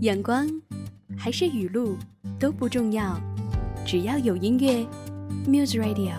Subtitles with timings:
[0.00, 0.46] 阳光
[1.16, 1.98] 还是雨露
[2.38, 3.20] 都不重要，
[3.84, 4.86] 只要有音乐
[5.44, 6.14] ，Muse Radio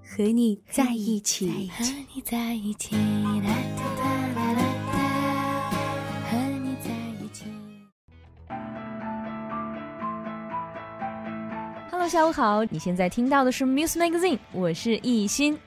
[0.00, 1.68] 和你在一起。
[1.76, 1.84] 和
[2.14, 2.94] 你在一起。
[11.90, 15.58] Hello，下午好，你现在听到的是 Muse Magazine，我是艺欣。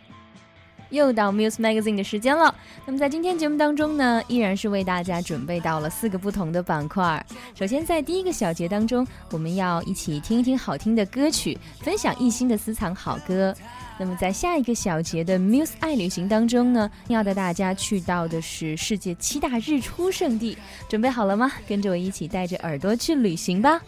[0.90, 2.54] 又到 Muse Magazine 的时间了。
[2.86, 7.26] 那么在今天节目当中呢，依然是为大家准备到了四个不同的板块。
[7.54, 13.56] 首先在第一个小节当中，我们要一起听一听好听的歌曲，分享艺兴的私藏好歌。
[13.98, 20.58] 那么在下一个小节的 Muse 爱旅行当中呢，要带大家去到的是世界七大日出圣地。
[20.88, 21.52] 准备好了吗？
[21.68, 23.82] 跟着我一起带着耳朵去旅行吧。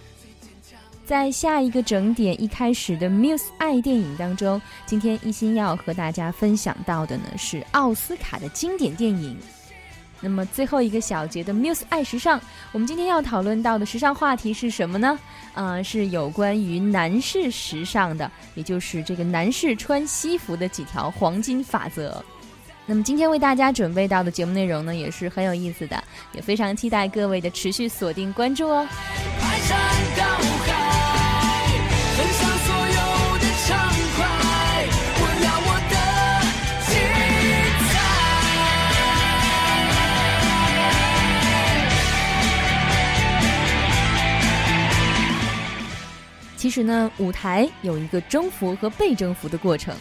[1.06, 9.38] 在下一个整点一开始的 Muse 爱电影当中，今天一心要和大家分享到的呢是奥斯卡的经典电影。
[10.22, 12.40] 那么最后一个小节的 Muse 爱时尚，
[12.72, 15.20] 我们今天要讨论到的时尚话题是什么呢？
[15.54, 22.24] 呃，是有关于男士时尚的，也就是这个男士穿西服的几条黄金法则。
[22.86, 26.02] 那么今天为大家准备到的节目内容呢，也是很有意思的，
[26.34, 28.88] 也非常期待各位的持续锁定关注哦。
[46.62, 49.96] 其实呢，舞台有一个征服和被征服的过程。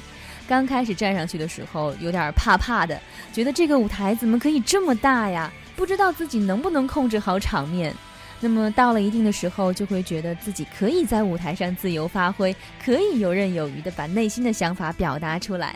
[0.47, 3.00] 刚开始站上去的时候，有点怕怕的，
[3.33, 5.50] 觉得这个舞台怎么可以这么大呀？
[5.75, 7.94] 不知道自己能不能控制好场面。
[8.41, 15.74] 那么到了一定的时候，就会觉得自己可以在舞台上自由发挥，可以游刃有余的把内心的想法表达出来。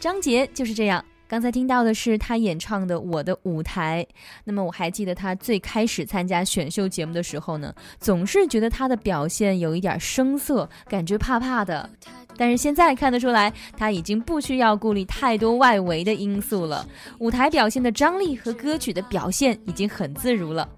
[0.00, 1.04] 张杰就是这样。
[1.28, 4.06] 刚才听到的是他演唱的《我的舞台》。
[4.44, 11.88] 那么我还记得他最开始参加选秀节目的时候呢，总是觉得他的表现有一点生涩，感觉怕怕的。
[12.36, 16.86] 但是现在看得出来，他已经不需要顾虑太多外围的因素了。
[17.18, 20.68] 舞台表现的张力和歌曲的表现已经很自如了。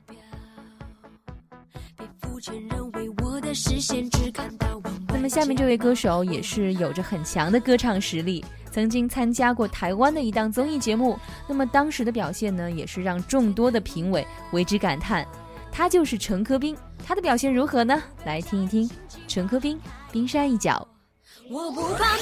[5.18, 8.44] 那么下面这位歌手也是有着很强的歌唱实力。
[8.70, 11.18] 曾经参加过台湾的一档综艺节目，
[11.48, 15.26] 那么当时的表现呢，也是让众多的评委为之感叹。
[15.72, 18.00] 他就是陈科斌，他的表现如何呢？
[18.24, 18.88] 来听一听
[19.26, 19.76] 陈科斌，
[20.12, 20.86] 冰山一角。
[21.50, 22.16] 我不怕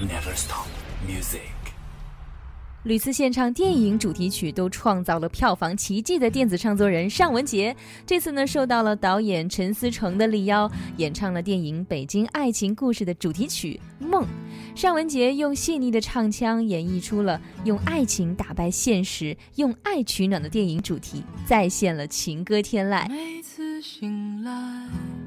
[0.00, 0.08] 美，
[2.84, 7.76] 屡次献唱电影主题曲都创造了票房奇迹的电子唱作人尚雯婕，
[8.06, 14.22] 这次呢受到了导演陈思诚的力邀，演唱了电影《北京爱情故事》的主题曲《梦》。
[14.74, 23.06] 尚雯婕用细腻的唱腔演绎出了用爱情打败现实、用爱取暖的电影主题，再现了情歌天籁。
[23.10, 25.19] 每次醒来。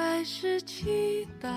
[0.00, 1.50] 还是期待。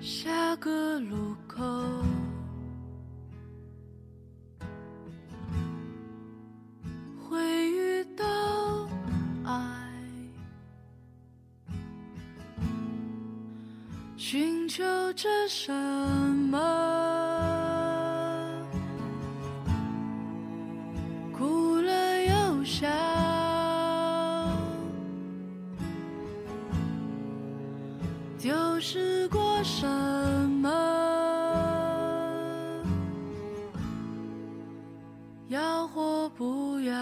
[0.00, 1.64] 下个路口
[7.28, 8.24] 会遇到
[9.44, 9.90] 爱，
[14.16, 14.84] 寻求
[15.14, 17.23] 着什么？
[28.84, 29.86] 丢失过什
[30.60, 30.68] 么？
[35.48, 36.92] 要或不要？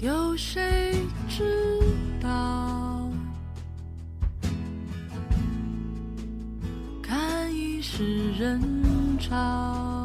[0.00, 1.82] 有谁知
[2.22, 3.10] 道？
[7.02, 8.60] 看一世人
[9.18, 9.99] 潮，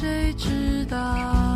[0.00, 1.49] 谁知道。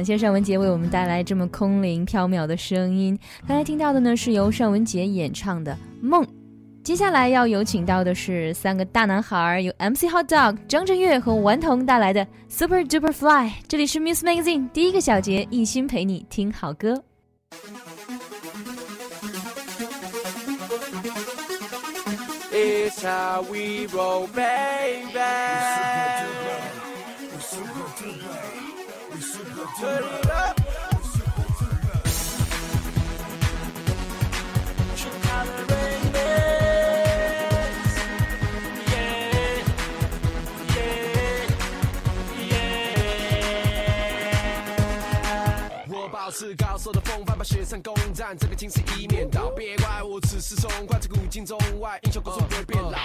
[0.00, 3.18] 感谢尚雯婕为我们带来这么空灵飘渺的声音。
[3.46, 6.24] 刚才听到的呢，是由尚雯婕演唱的《梦》。
[6.82, 13.52] 接下来要有请到的是三个大男孩，由 MC Hot Dog、张震岳和顽童带来的 Super Duper Fly。
[13.68, 17.04] 这里是 Muse Magazine 第一个小节，一心陪你听好歌。
[22.50, 25.20] It's how we roll, baby.
[45.88, 49.50] 我保持高手的风范，把雪山攻占，这个情势一面倒。
[49.50, 52.98] 别怪我此时松快，这古今中外，英雄故事不会变老。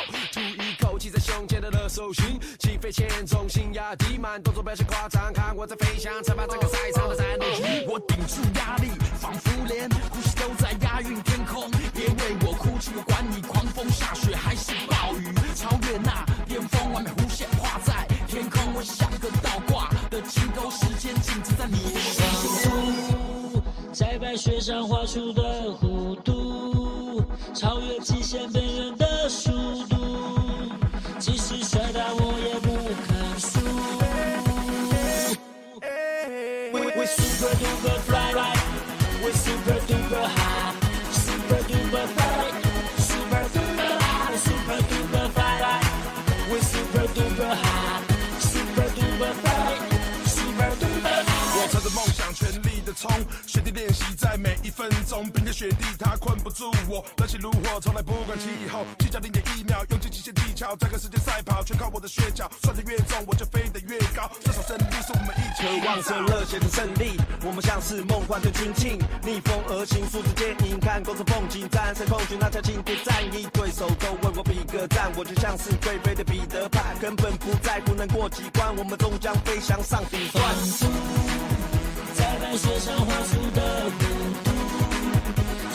[0.86, 7.64] 吐一口气在胸前的热手心，起飞前重心压低慢，动作表现夸张，看我在飞翔，才把这个赛场的战斗机。
[7.88, 11.70] 我顶住压力，仿佛连呼吸都在押韵天空。
[11.94, 18.74] 别为我哭泣，我管你狂风下雪还是暴雨，超越那巅峰，完美弧线画在天空。
[18.76, 23.64] 我像个倒挂的金钩，时间静止在你的心中。
[23.92, 25.42] 在白雪上画出的
[25.82, 27.24] 弧度，
[27.56, 29.52] 超越极限边缘的速
[29.88, 29.95] 度，
[36.95, 37.01] 倒我也不肯输。
[37.01, 38.61] We, we We super duper fly, right?
[39.25, 40.75] We super duper high,
[41.13, 42.53] super duper fly,
[42.99, 45.85] super duper high, super duper fly, right?
[46.51, 48.03] We super duper high,
[48.39, 49.79] super duper fly,
[50.27, 51.51] super duper high.
[51.63, 53.11] 我朝着梦想全力的冲，
[54.18, 80.44] 在每一分钟，冰天雪地他困不住我，热情如火，从来不管气候，计较零点一秒，用尽极限技巧，在跟世界赛跑，全靠我的血脚，算得越重我就飞得越高，这场胜利是我们一起渴望着热血的胜利，我们像是梦幻的军庆，逆风而行，数字接应，看公车风景，战胜空军那条经典战役，对手都为我比个赞，我就像是会飞的彼得潘，根本不在乎能过几关，我们终将飞翔上顶端。
[82.26, 84.02] 在白雪上画出的弧
[84.44, 84.50] 度，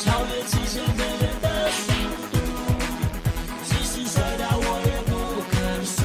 [0.00, 1.92] 超越极限边缘的速
[2.32, 2.34] 度，
[3.62, 5.12] 即使摔倒我也不
[5.48, 5.54] 肯
[5.86, 5.96] 输。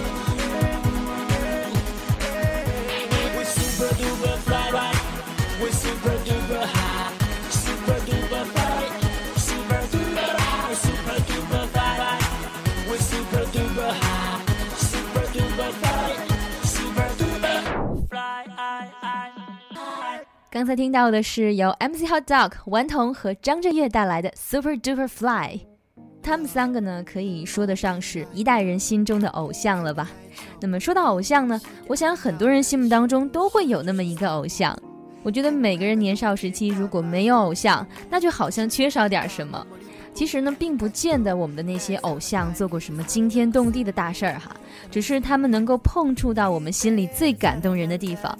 [3.35, 5.01] We super duper fly right,
[5.59, 7.09] we super duper high,
[7.49, 8.85] super duper fly,
[9.37, 12.21] super duper high, super duper fly right,
[12.87, 14.39] we super duper high,
[14.77, 16.34] super duper fly,
[20.55, 25.59] 刚才听到的是由 MC Hot Dog 顽童和张震岳带来的 Super Duper Fly。
[26.24, 30.09] 他们三个呢，可以说得上是一代人心中的偶像了吧？
[30.62, 34.74] 那么说到偶像呢，我想很多人心目当中都会有那么一个偶像。
[35.24, 39.67] 我觉得每个人年少时期如果没有偶像，那就好像缺少点什么。
[40.13, 44.55] 其实呢，并不见得我们的那些偶像做过什么惊天动地的大事儿哈，
[44.89, 48.39] 只是他们能够碰触到我们心里最感动人的地方。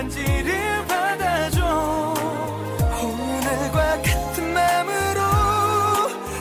[0.00, 2.14] 반지를 받아줘.
[3.02, 5.20] 오늘과 같은 마음으로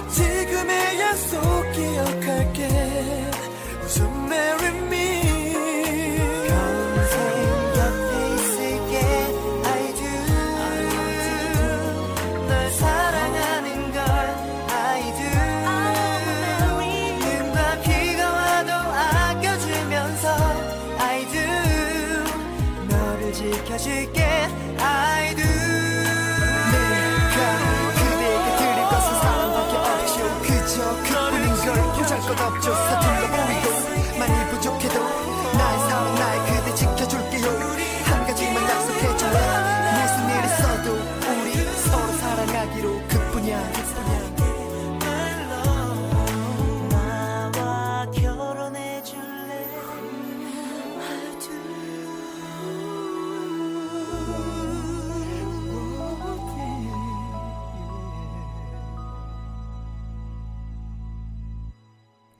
[0.09, 1.41] 지금의 약속
[1.73, 2.69] 기억할게.
[3.97, 4.58] you marry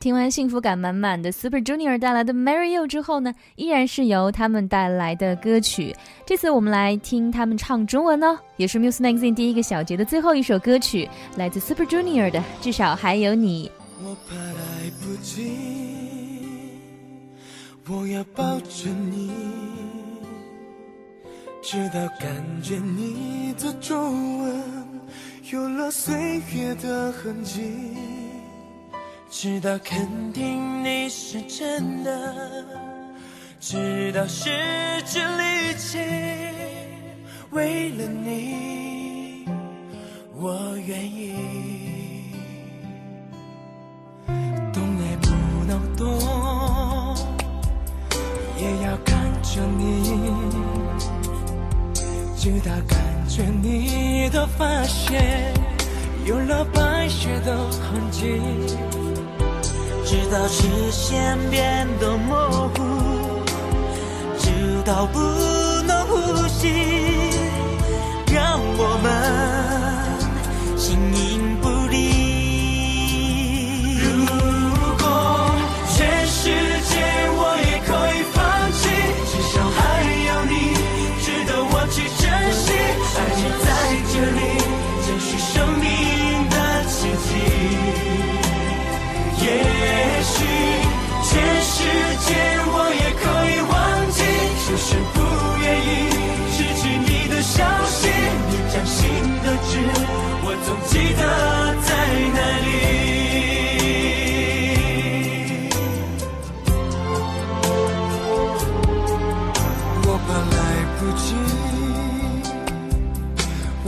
[0.09, 5.95] 听完幸福感满满的 Super Junior 带来的《Marry You》之后呢，依然是由他们带来的歌曲。
[6.25, 13.69] 这次我们来听他们唱中文呢，也是 Muse Magazine 第一个小节的最后一首歌曲，来自 Super Junior 的《至少还有你》。
[14.03, 15.51] 我怕来不及，
[17.87, 19.29] 我要抱着你，
[21.61, 24.63] 直到感觉你的皱纹
[25.51, 27.61] 有了岁月的痕迹，
[29.31, 32.65] 直到肯定你是真的，
[33.59, 34.49] 直到失
[35.05, 35.99] 去力气，
[37.51, 39.45] 为了你，
[40.35, 41.35] 我愿意。
[44.73, 45.29] 动也不
[45.67, 46.07] 能动，
[48.57, 50.33] 也要看着你。
[52.35, 55.53] 直到感觉你的发线
[56.25, 58.41] 有了白雪的痕迹，
[60.09, 62.81] 直到视线变得模糊，
[64.39, 65.19] 直到不
[65.85, 66.67] 能呼吸，
[68.33, 69.28] 让我们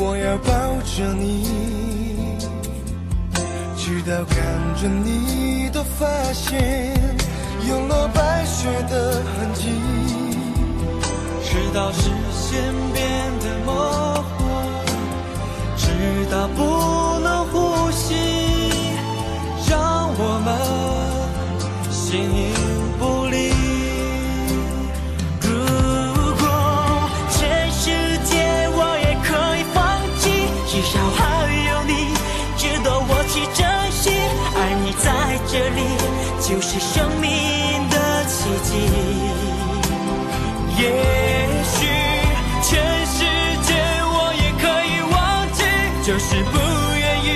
[0.04, 0.50] 我要抱
[0.82, 1.46] 着你，
[3.78, 4.36] 直到看
[4.82, 6.92] 着你的发线
[7.70, 9.70] 有了白雪的痕迹，
[11.44, 13.00] 直到视线变
[13.42, 14.44] 得模糊，
[15.78, 15.86] 直
[16.32, 18.16] 到不能呼吸，
[19.70, 20.50] 让我们
[21.92, 22.41] 形
[36.52, 37.30] 就是生命
[37.90, 38.76] 的奇迹。
[40.78, 40.84] 也
[41.64, 41.88] 许
[42.62, 42.70] 全
[43.06, 43.24] 世
[43.64, 43.72] 界
[44.04, 45.16] 我也可以忘
[45.54, 45.64] 记，
[46.04, 46.60] 就是不
[47.00, 47.28] 愿意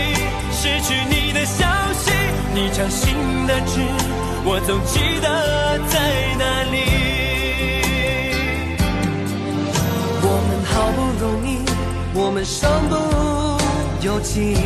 [0.51, 2.12] 失去你的消息。
[2.54, 3.15] 你掌心
[3.47, 3.80] 的痣，
[4.43, 5.95] 我总记得在
[6.38, 6.75] 哪里。
[10.21, 11.63] 我们好不容易，
[12.13, 12.93] 我们身不
[14.06, 14.58] 由己。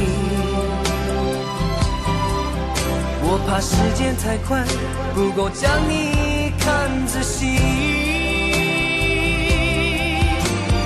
[3.49, 4.63] 怕时间太快，
[5.15, 7.57] 不够将你看仔细。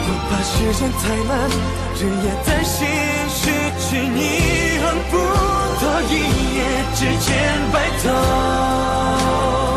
[0.07, 1.31] 我怕时间太慢，
[1.99, 2.87] 日夜担心
[3.27, 5.13] 失去你，恨不
[5.81, 6.11] 得一
[6.55, 6.59] 夜
[6.95, 7.27] 之间
[7.73, 9.72] 白头。